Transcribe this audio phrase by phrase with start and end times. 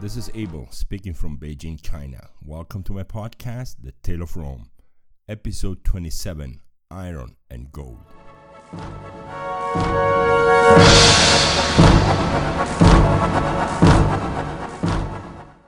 [0.00, 2.30] this is Abel speaking from Beijing, China.
[2.42, 4.70] Welcome to my podcast, The Tale of Rome,
[5.28, 6.58] episode 27
[6.90, 7.98] Iron and Gold.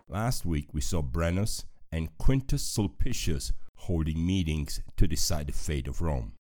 [0.09, 6.01] Last week we saw Brennus and Quintus Sulpicius holding meetings to decide the fate of
[6.01, 6.33] Rome.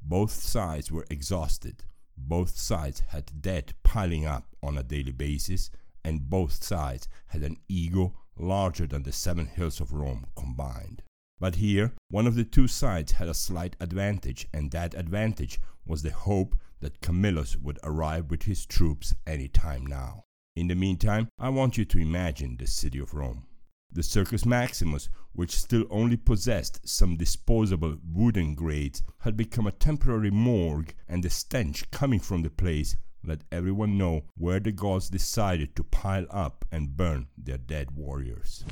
[0.00, 1.82] Both sides were exhausted.
[2.16, 5.72] Both sides had debt piling up on a daily basis,
[6.04, 11.02] and both sides had an ego larger than the seven hills of Rome combined.
[11.38, 16.02] But here, one of the two sides had a slight advantage, and that advantage was
[16.02, 20.24] the hope that Camillus would arrive with his troops any time now.
[20.54, 23.46] In the meantime, I want you to imagine the city of Rome.
[23.90, 30.30] The Circus Maximus, which still only possessed some disposable wooden grates, had become a temporary
[30.30, 35.76] morgue, and the stench coming from the place let everyone know where the Gauls decided
[35.76, 38.64] to pile up and burn their dead warriors.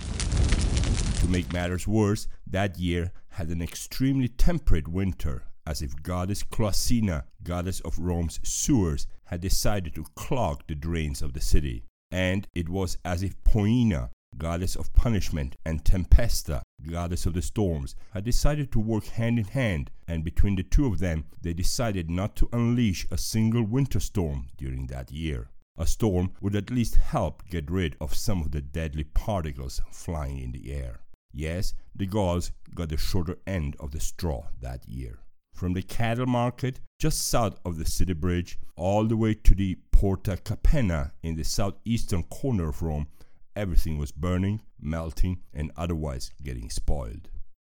[1.20, 7.24] To make matters worse, that year had an extremely temperate winter, as if goddess Cloacina,
[7.42, 11.84] goddess of Rome's sewers, had decided to clog the drains of the city.
[12.10, 17.94] And it was as if Poena, goddess of punishment, and Tempesta, goddess of the storms,
[18.12, 22.10] had decided to work hand in hand, and between the two of them, they decided
[22.10, 25.50] not to unleash a single winter storm during that year.
[25.76, 30.38] A storm would at least help get rid of some of the deadly particles flying
[30.38, 31.00] in the air.
[31.32, 35.20] Yes, the Gauls got the shorter end of the straw that year.
[35.54, 39.78] From the cattle market just south of the city bridge all the way to the
[39.90, 43.08] Porta Capena in the southeastern corner of Rome,
[43.56, 47.28] everything was burning, melting, and otherwise getting spoiled.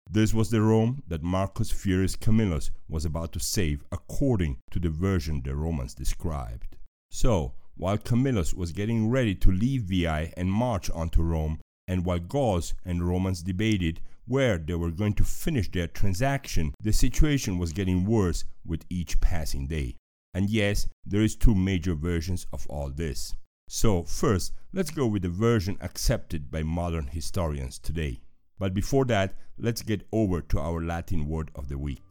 [0.09, 4.89] This was the Rome that Marcus Furius Camillus was about to save according to the
[4.89, 6.75] version the Romans described.
[7.11, 12.19] So, while Camillus was getting ready to leave Veii and march onto Rome, and while
[12.19, 17.73] Gauls and Romans debated where they were going to finish their transaction, the situation was
[17.73, 19.95] getting worse with each passing day.
[20.33, 23.33] And yes, there is two major versions of all this.
[23.73, 28.19] So, first, let's go with the version accepted by modern historians today.
[28.59, 32.03] But before that, let's get over to our Latin word of the week.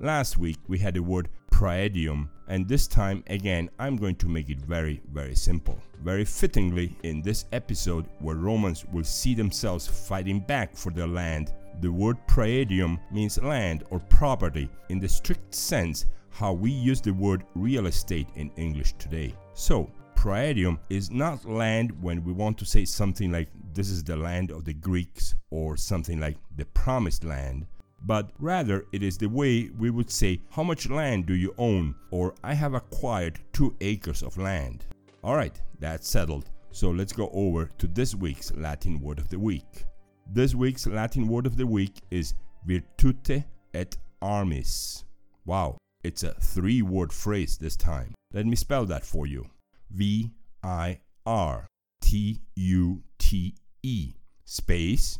[0.00, 4.50] Last week we had the word praedium, and this time again I'm going to make
[4.50, 5.78] it very, very simple.
[6.02, 11.52] Very fittingly, in this episode, where Romans will see themselves fighting back for their land,
[11.82, 17.12] the word praedium means land or property in the strict sense how we use the
[17.12, 19.32] word real estate in English today.
[19.54, 24.16] So, praedium is not land when we want to say something like this is the
[24.16, 27.66] land of the Greeks or something like the promised land,
[28.02, 31.94] but rather it is the way we would say how much land do you own
[32.10, 34.86] or I have acquired 2 acres of land.
[35.22, 36.50] Alright, that's settled.
[36.72, 39.84] So let's go over to this week's Latin word of the week.
[40.32, 42.34] This week's Latin word of the week is
[42.66, 43.44] virtute
[43.74, 45.04] et armis.
[45.44, 48.14] Wow, it's a three word phrase this time.
[48.32, 49.46] Let me spell that for you.
[49.90, 50.30] V
[50.62, 51.66] I R
[52.00, 54.12] T U T E
[54.44, 55.18] space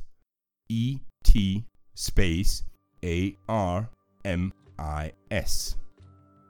[0.68, 2.62] E T space
[3.04, 3.88] A R
[4.24, 5.76] M I S.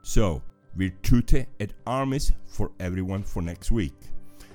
[0.02, 0.42] So,
[0.76, 3.94] Virtute et Armis for everyone for next week.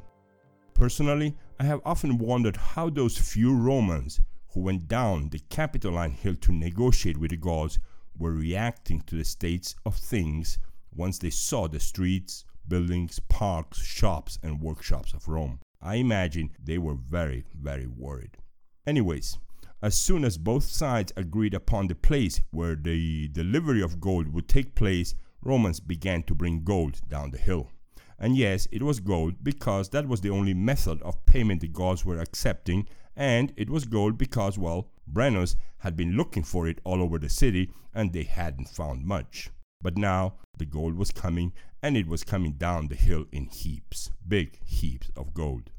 [0.73, 4.19] Personally, I have often wondered how those few Romans
[4.55, 7.79] who went down the Capitoline Hill to negotiate with the Gauls
[8.19, 10.59] were reacting to the states of things
[10.95, 15.61] once they saw the streets, buildings, parks, shops, and workshops of Rome.
[15.83, 18.39] I imagine they were very, very worried.
[18.87, 19.37] Anyways,
[19.83, 24.49] as soon as both sides agreed upon the place where the delivery of gold would
[24.49, 27.71] take place, Romans began to bring gold down the hill.
[28.19, 32.05] And yes, it was gold because that was the only method of payment the Gauls
[32.05, 37.03] were accepting, and it was gold because, well, Brennus had been looking for it all
[37.03, 39.51] over the city and they hadn't found much.
[39.83, 41.53] But now the gold was coming,
[41.83, 45.71] and it was coming down the hill in heaps, big heaps of gold.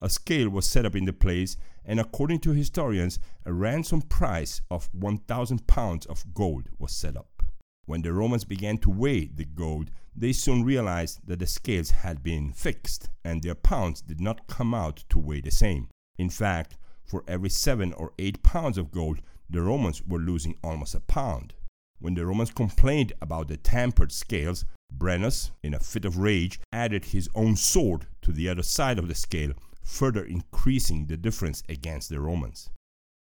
[0.00, 4.60] A scale was set up in the place, and according to historians, a ransom price
[4.70, 7.42] of 1,000 pounds of gold was set up.
[7.84, 12.22] When the Romans began to weigh the gold, they soon realized that the scales had
[12.22, 15.88] been fixed, and their pounds did not come out to weigh the same.
[16.16, 20.94] In fact, for every seven or eight pounds of gold, the Romans were losing almost
[20.94, 21.54] a pound.
[21.98, 27.06] When the Romans complained about the tampered scales, Brennus, in a fit of rage, added
[27.06, 29.54] his own sword to the other side of the scale
[29.88, 32.68] further increasing the difference against the Romans.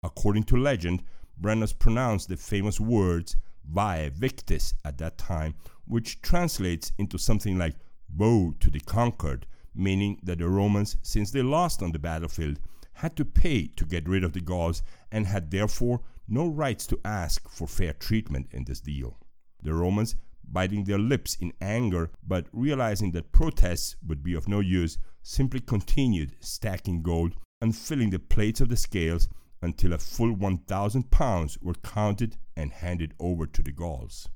[0.02, 1.05] According to legend,
[1.38, 3.37] Brennus pronounced the famous words
[3.70, 5.55] Vae Victis at that time,
[5.87, 7.76] which translates into something like
[8.16, 12.58] Woe to the conquered, meaning that the Romans, since they lost on the battlefield,
[12.94, 14.82] had to pay to get rid of the Gauls
[15.12, 19.19] and had therefore no rights to ask for fair treatment in this deal.
[19.62, 20.17] The Romans,
[20.50, 25.58] biting their lips in anger but realizing that protests would be of no use, simply
[25.58, 29.26] continued stacking gold and filling the plates of the scales
[29.62, 34.28] until a full 1,000 pounds were counted and handed over to the Gauls.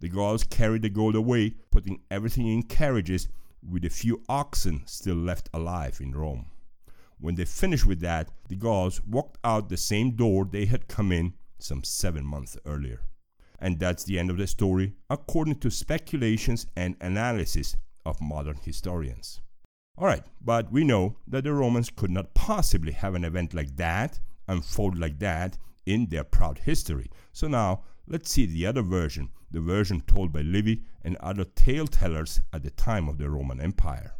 [0.00, 3.28] The Gauls carried the gold away, putting everything in carriages,
[3.62, 6.46] with a few oxen still left alive in Rome.
[7.18, 11.12] When they finished with that, the Gauls walked out the same door they had come
[11.12, 13.02] in some seven months earlier.
[13.60, 19.40] And that's the end of the story, according to speculations and analysis of modern historians.
[19.96, 24.18] Alright, but we know that the Romans could not possibly have an event like that
[24.48, 25.56] unfold like that
[25.86, 27.10] in their proud history.
[27.32, 31.86] So now let's see the other version, the version told by Livy and other tale
[31.86, 34.14] tellers at the time of the Roman Empire.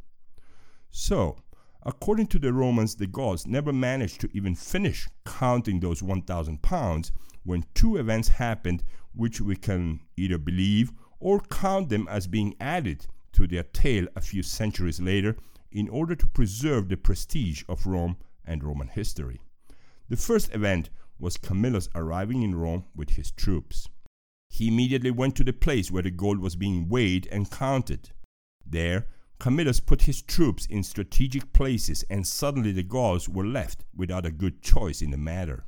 [0.90, 1.38] So,
[1.82, 7.10] according to the Romans, the Gauls never managed to even finish counting those 1,000 pounds
[7.42, 13.06] when two events happened which we can either believe or count them as being added
[13.32, 15.36] to their tale a few centuries later
[15.74, 18.16] in order to preserve the prestige of Rome
[18.46, 19.40] and Roman history.
[20.08, 20.88] The first event
[21.18, 23.88] was Camillus arriving in Rome with his troops.
[24.48, 28.10] He immediately went to the place where the gold was being weighed and counted.
[28.64, 29.08] There,
[29.40, 34.30] Camillus put his troops in strategic places, and suddenly the Gauls were left without a
[34.30, 35.66] good choice in the matter.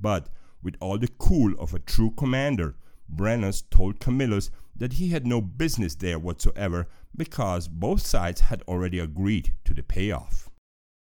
[0.00, 0.28] But,
[0.62, 2.76] with all the cool of a true commander,
[3.10, 6.86] Brennus told Camillus that he had no business there whatsoever
[7.16, 10.48] because both sides had already agreed to the payoff.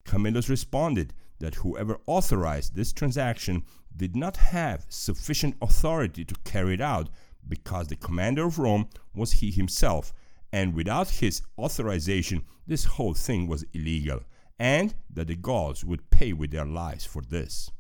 [0.05, 3.65] Camillus responded that whoever authorized this transaction
[3.97, 7.09] did not have sufficient authority to carry it out
[7.49, 10.13] because the commander of Rome was he himself,
[10.53, 14.21] and without his authorization, this whole thing was illegal,
[14.59, 17.71] and that the Gauls would pay with their lives for this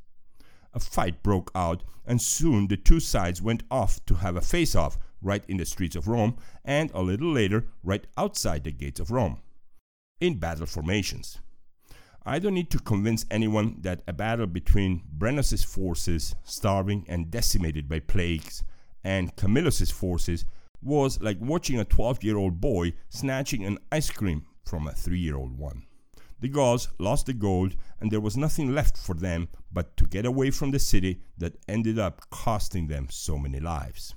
[0.74, 4.74] a fight broke out, and soon the two sides went off to have a face
[4.74, 9.00] off right in the streets of Rome, and a little later, right outside the gates
[9.00, 9.40] of Rome,
[10.20, 11.38] in battle formations.
[12.26, 17.88] I don't need to convince anyone that a battle between Brennus's forces, starving and decimated
[17.88, 18.64] by plagues,
[19.02, 20.44] and Camillus's forces
[20.82, 25.18] was like watching a 12 year old boy snatching an ice cream from a 3
[25.18, 25.84] year old one.
[26.44, 30.26] The Gauls lost the gold, and there was nothing left for them but to get
[30.26, 34.14] away from the city that ended up costing them so many lives.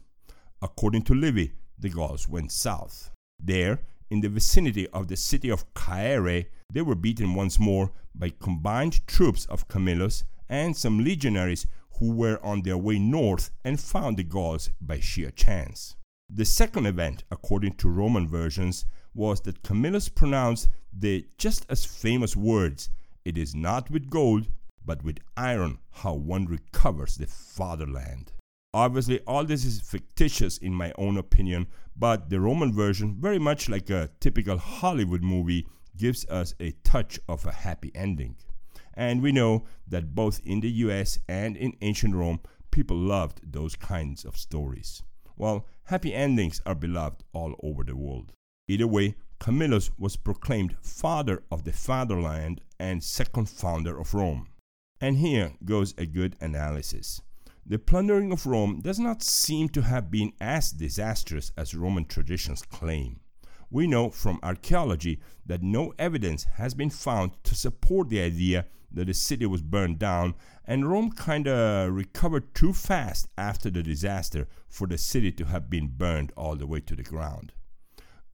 [0.61, 3.11] According to Livy, the Gauls went south.
[3.39, 3.79] There,
[4.09, 9.07] in the vicinity of the city of Caere, they were beaten once more by combined
[9.07, 11.65] troops of Camillus and some legionaries
[11.97, 15.95] who were on their way north and found the Gauls by sheer chance.
[16.29, 18.83] The second event, according to Roman versions,
[19.17, 22.89] was that Camillus pronounced the just as famous words
[23.25, 24.47] It is not with gold,
[24.85, 28.31] but with iron how one recovers the fatherland.
[28.73, 33.67] Obviously, all this is fictitious in my own opinion, but the Roman version, very much
[33.67, 38.37] like a typical Hollywood movie, gives us a touch of a happy ending.
[38.93, 42.39] And we know that both in the US and in ancient Rome,
[42.71, 45.01] people loved those kinds of stories.
[45.35, 48.31] Well, happy endings are beloved all over the world.
[48.67, 54.49] Either way, Camillus was proclaimed father of the fatherland and second founder of Rome.
[54.99, 57.21] And here goes a good analysis.
[57.65, 62.61] The plundering of Rome does not seem to have been as disastrous as Roman traditions
[62.61, 63.19] claim.
[63.69, 69.05] we know from archaeology that no evidence has been found to support the idea that
[69.05, 70.33] the city was burned down,
[70.65, 75.87] and Rome kinda recovered too fast after the disaster for the city to have been
[75.87, 77.51] burned all the way to the ground.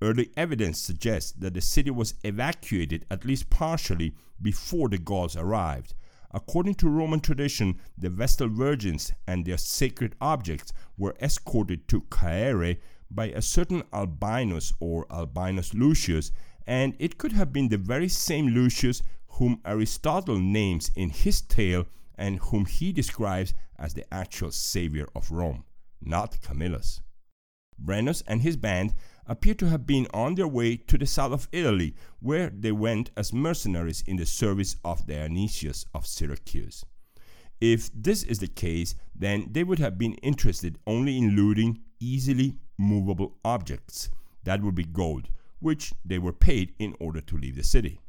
[0.03, 5.93] Early evidence suggests that the city was evacuated at least partially before the Gauls arrived.
[6.31, 12.79] According to Roman tradition, the Vestal Virgins and their sacred objects were escorted to Caere
[13.09, 16.33] by a certain Albinus or Albinus Lucius,
[16.67, 21.85] and it could have been the very same Lucius whom Aristotle names in his tale
[22.15, 25.63] and whom he describes as the actual savior of Rome,
[26.01, 26.99] not Camillus.
[27.79, 28.93] Brennus and his band
[29.27, 33.11] appear to have been on their way to the south of Italy, where they went
[33.15, 36.85] as mercenaries in the service of Dionysius of Syracuse.
[37.61, 42.57] If this is the case, then they would have been interested only in looting easily
[42.77, 44.09] movable objects.
[44.43, 47.99] That would be gold, which they were paid in order to leave the city.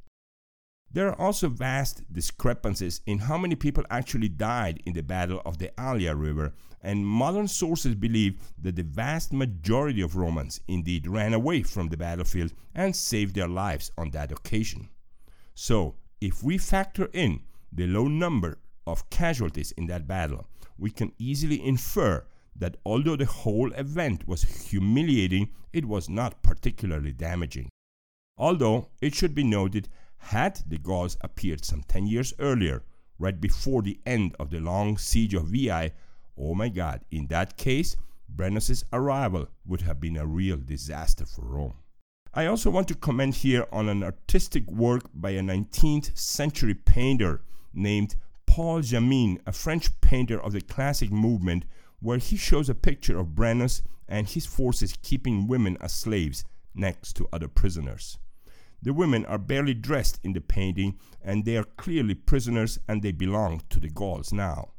[0.94, 5.58] There are also vast discrepancies in how many people actually died in the Battle of
[5.58, 11.34] the Allia River, and modern sources believe that the vast majority of Romans indeed ran
[11.34, 14.88] away from the battlefield and saved their lives on that occasion.
[15.56, 20.46] So, if we factor in the low number of casualties in that battle,
[20.78, 22.24] we can easily infer
[22.54, 27.68] that although the whole event was humiliating, it was not particularly damaging.
[28.36, 29.88] Although it should be noted
[30.24, 32.82] had the Gauls appeared some 10 years earlier,
[33.18, 35.92] right before the end of the long siege of Veii,
[36.36, 37.96] oh my god, in that case,
[38.34, 41.74] Brennus's arrival would have been a real disaster for Rome.
[42.32, 47.42] I also want to comment here on an artistic work by a 19th century painter
[47.72, 48.16] named
[48.46, 51.64] Paul Jamin, a French painter of the classic movement,
[52.00, 57.12] where he shows a picture of Brennus and his forces keeping women as slaves next
[57.14, 58.18] to other prisoners.
[58.84, 63.12] The women are barely dressed in the painting, and they are clearly prisoners and they
[63.12, 64.72] belong to the Gauls now.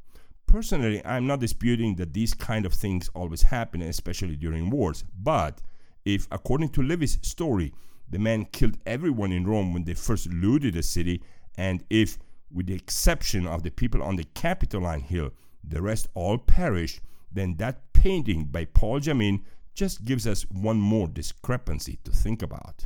[0.46, 5.04] Personally, I'm not disputing that these kind of things always happen, especially during wars.
[5.20, 5.60] But
[6.06, 7.74] if, according to Livy's story,
[8.08, 11.24] the men killed everyone in Rome when they first looted the city,
[11.58, 12.20] and if,
[12.54, 15.32] with the exception of the people on the Capitoline Hill,
[15.64, 19.42] the rest all perished, then that painting by Paul Jamin
[19.74, 22.86] just gives us one more discrepancy to think about.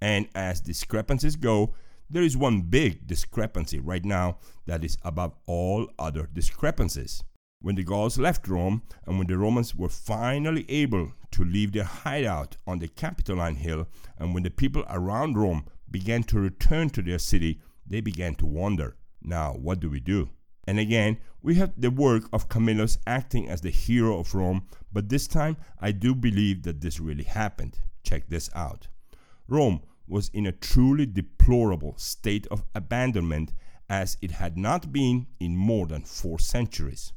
[0.00, 1.74] And as discrepancies go,
[2.10, 7.22] there is one big discrepancy right now that is above all other discrepancies.
[7.60, 11.84] When the Gauls left Rome and when the Romans were finally able to leave their
[11.84, 13.88] hideout on the Capitoline Hill,
[14.18, 18.46] and when the people around Rome began to return to their city, they began to
[18.46, 20.30] wonder now, what do we do?
[20.66, 25.08] And again, we have the work of Camillus acting as the hero of Rome, but
[25.08, 27.78] this time I do believe that this really happened.
[28.02, 28.88] Check this out.
[29.48, 33.52] Rome was in a truly deplorable state of abandonment
[33.88, 37.14] as it had not been in more than four centuries.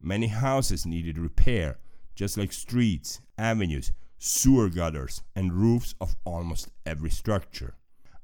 [0.00, 1.78] Many houses needed repair,
[2.14, 7.74] just like streets, avenues, sewer gutters, and roofs of almost every structure.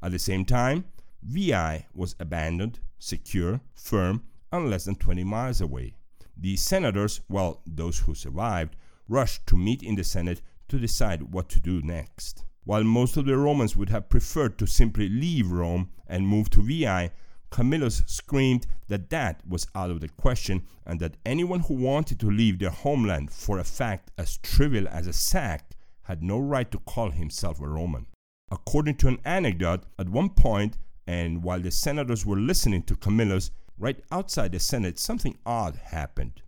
[0.02, 0.84] At the same time,
[1.22, 4.22] Veii was abandoned, secure, firm,
[4.52, 5.94] and less than 20 miles away.
[6.36, 8.76] The senators, well, those who survived,
[9.08, 12.44] rushed to meet in the Senate to decide what to do next.
[12.66, 16.60] While most of the Romans would have preferred to simply leave Rome and move to
[16.60, 17.10] Veii,
[17.48, 22.26] Camillus screamed that that was out of the question and that anyone who wanted to
[22.28, 26.80] leave their homeland for a fact as trivial as a sack had no right to
[26.80, 28.06] call himself a Roman.
[28.50, 33.52] According to an anecdote, at one point, and while the senators were listening to Camillus,
[33.78, 36.42] right outside the Senate, something odd happened.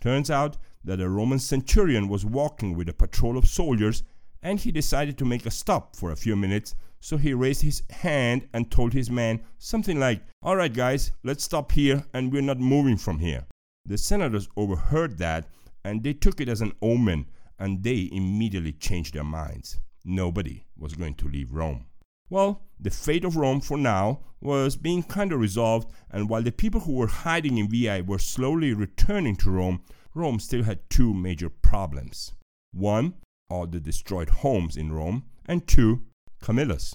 [0.00, 4.04] Turns out that a Roman centurion was walking with a patrol of soldiers
[4.44, 6.74] and he decided to make a stop for a few minutes.
[7.00, 11.42] So he raised his hand and told his men something like, All right, guys, let's
[11.44, 13.46] stop here and we're not moving from here.
[13.86, 15.48] The senators overheard that
[15.84, 17.26] and they took it as an omen
[17.58, 19.80] and they immediately changed their minds.
[20.04, 21.86] Nobody was going to leave Rome.
[22.30, 26.52] Well, the fate of Rome for now was being kind of resolved, and while the
[26.52, 29.82] people who were hiding in Veii were slowly returning to Rome,
[30.14, 32.32] Rome still had two major problems.
[32.72, 33.14] One
[33.48, 36.02] all the destroyed homes in Rome, and two,
[36.42, 36.94] Camillus.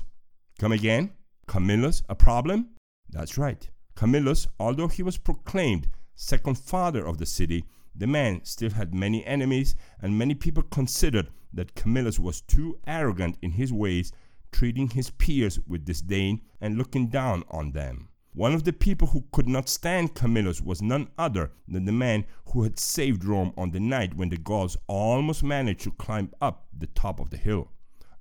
[0.60, 1.12] Come again?
[1.48, 2.70] Camillus a problem?
[3.10, 3.70] That's right.
[3.96, 7.66] Camillus, although he was proclaimed second father of the city,
[7.96, 13.38] the man still had many enemies, and many people considered that Camillus was too arrogant
[13.42, 14.12] in his ways,
[14.52, 18.10] treating his peers with disdain and looking down on them.
[18.40, 22.24] One of the people who could not stand Camillus was none other than the man
[22.46, 26.66] who had saved Rome on the night when the Gauls almost managed to climb up
[26.72, 27.70] the top of the hill.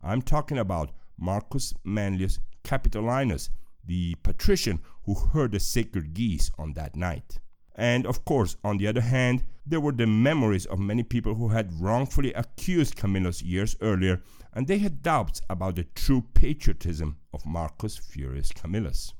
[0.02, 3.50] I'm talking about Marcus Manlius Capitolinus,
[3.84, 7.38] the patrician who heard the sacred geese on that night.
[7.76, 11.50] And of course, on the other hand, there were the memories of many people who
[11.50, 14.20] had wrongfully accused Camillus years earlier,
[14.52, 19.12] and they had doubts about the true patriotism of Marcus Furius Camillus.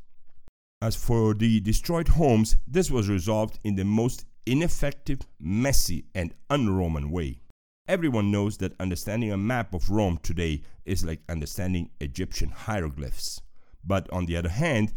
[0.81, 6.71] As for the destroyed homes, this was resolved in the most ineffective, messy, and un
[6.71, 7.41] Roman way.
[7.89, 13.41] Everyone knows that understanding a map of Rome today is like understanding Egyptian hieroglyphs.
[13.83, 14.93] But on the other hand,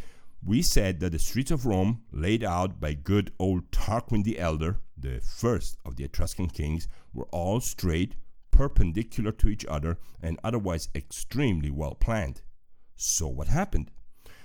[0.45, 4.77] we said that the streets of Rome, laid out by good old Tarquin the Elder,
[4.95, 8.13] the first of the Etruscan kings, were all straight,
[8.51, 12.43] perpendicular to each other, and otherwise extremely well planned.
[12.95, 13.89] So what happened?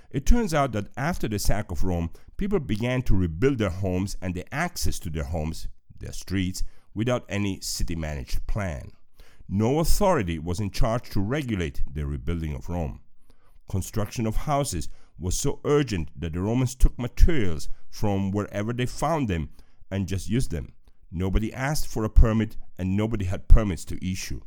[0.09, 4.15] It turns out that after the sack of Rome, people began to rebuild their homes
[4.21, 5.67] and the access to their homes,
[5.99, 8.91] their streets, without any city managed plan.
[9.49, 13.01] No authority was in charge to regulate the rebuilding of Rome.
[13.69, 19.27] Construction of houses was so urgent that the Romans took materials from wherever they found
[19.27, 19.49] them
[19.91, 20.73] and just used them.
[21.11, 24.41] Nobody asked for a permit and nobody had permits to issue.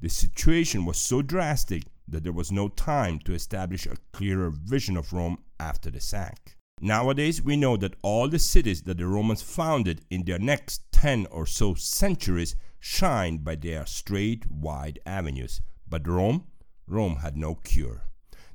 [0.00, 4.96] The situation was so drastic that there was no time to establish a clearer vision
[4.96, 6.56] of Rome after the sack.
[6.80, 11.26] Nowadays, we know that all the cities that the Romans founded in their next 10
[11.26, 15.60] or so centuries shine by their straight, wide avenues.
[15.88, 16.44] But Rome?
[16.86, 18.04] Rome had no cure.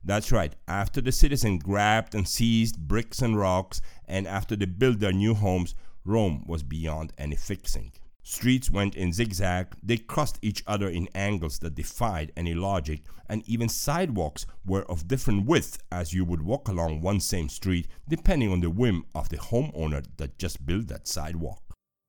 [0.05, 4.99] That's right, after the citizens grabbed and seized bricks and rocks, and after they built
[4.99, 7.93] their new homes, Rome was beyond any fixing.
[8.25, 13.43] Streets went in zigzag, they crossed each other in angles that defied any logic, and
[13.49, 18.49] even sidewalks were of different width as you would walk along one same street depending
[18.49, 21.61] on the whim of the homeowner that just built that sidewalk.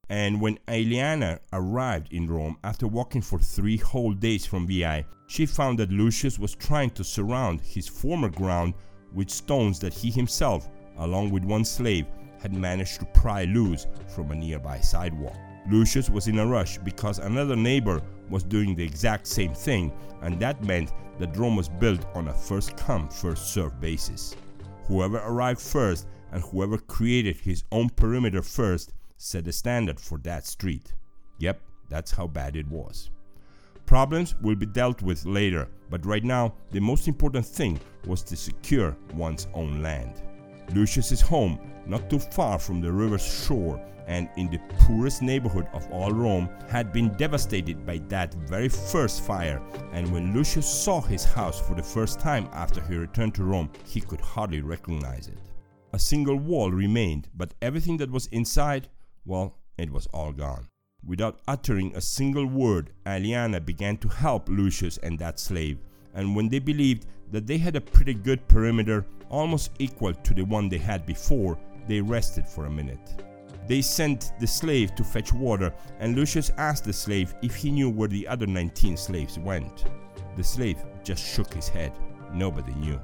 [0.08, 5.46] And when Aeliana arrived in Rome after walking for three whole days from Veii, she
[5.46, 8.74] found that Lucius was trying to surround his former ground
[9.12, 12.06] with stones that he himself, along with one slave,
[12.38, 15.36] had managed to pry loose from a nearby sidewalk.
[15.70, 20.38] Lucius was in a rush because another neighbor was doing the exact same thing, and
[20.40, 24.36] that meant that Rome was built on a first come, first served basis.
[24.86, 30.46] Whoever arrived first and whoever created his own perimeter first set the standard for that
[30.46, 30.92] street.
[31.38, 33.10] Yep, that's how bad it was.
[33.86, 38.36] Problems will be dealt with later, but right now, the most important thing was to
[38.36, 40.22] secure one's own land.
[40.74, 45.90] Lucius's home, not too far from the river's shore and in the poorest neighborhood of
[45.90, 51.24] all Rome, had been devastated by that very first fire, and when Lucius saw his
[51.24, 55.38] house for the first time after he returned to Rome, he could hardly recognize it.
[55.92, 58.88] A single wall remained, but everything that was inside,
[59.24, 60.68] well, it was all gone.
[61.06, 65.78] Without uttering a single word, Aeliana began to help Lucius and that slave,
[66.14, 70.44] and when they believed that they had a pretty good perimeter, almost equal to the
[70.44, 73.22] one they had before, they rested for a minute.
[73.66, 77.88] They sent the slave to fetch water, and Lucius asked the slave if he knew
[77.88, 79.86] where the other 19 slaves went.
[80.36, 81.92] The slave just shook his head.
[82.32, 83.00] Nobody knew.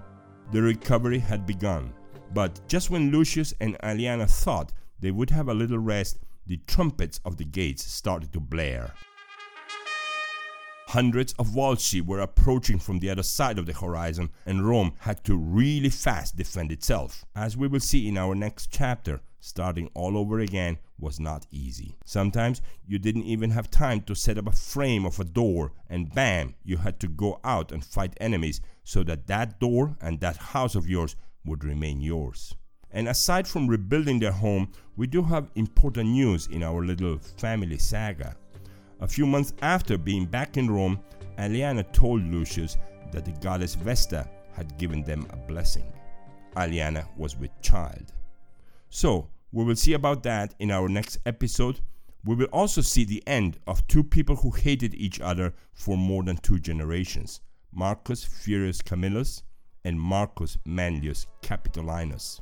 [0.53, 1.95] The recovery had begun,
[2.35, 7.21] but just when Lucius and Aeliana thought they would have a little rest, the trumpets
[7.25, 8.93] of the gates started to blare.
[10.91, 15.23] Hundreds of Volsci were approaching from the other side of the horizon, and Rome had
[15.23, 17.25] to really fast defend itself.
[17.37, 21.95] As we will see in our next chapter, starting all over again was not easy.
[22.05, 26.13] Sometimes you didn't even have time to set up a frame of a door, and
[26.13, 30.39] bam, you had to go out and fight enemies so that that door and that
[30.39, 32.57] house of yours would remain yours.
[32.91, 37.79] And aside from rebuilding their home, we do have important news in our little family
[37.79, 38.35] saga.
[39.01, 41.01] A few months after being back in Rome,
[41.39, 42.77] Aeliana told Lucius
[43.13, 45.91] that the goddess Vesta had given them a blessing.
[46.57, 48.13] Aeliana was with child.
[48.91, 51.81] So, we will see about that in our next episode.
[52.25, 56.23] We will also see the end of two people who hated each other for more
[56.23, 57.41] than two generations
[57.73, 59.43] Marcus Furius Camillus
[59.85, 62.41] and Marcus Manlius Capitolinus.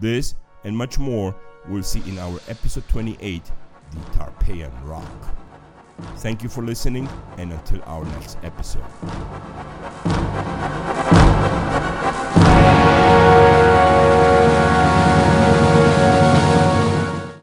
[0.00, 1.34] This and much more
[1.68, 3.42] we'll see in our episode 28
[3.92, 5.45] The Tarpeian Rock.
[6.16, 8.84] Thank you for listening, and until our next episode.